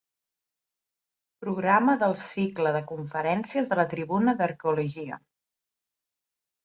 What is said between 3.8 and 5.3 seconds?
la Tribuna d'Arqueologia.